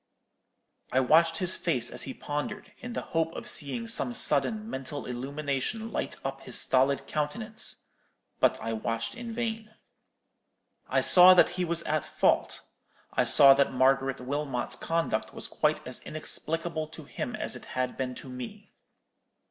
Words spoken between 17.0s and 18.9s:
him as it had been to me.